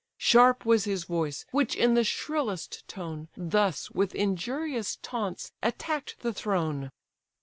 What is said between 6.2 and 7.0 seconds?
the throne.